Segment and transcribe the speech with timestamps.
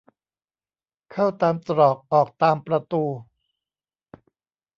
[1.11, 3.03] เข้าตามตรอกออกตามประตู